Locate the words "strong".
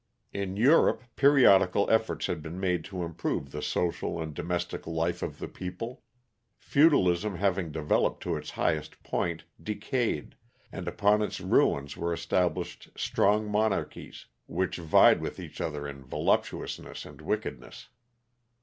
12.97-13.47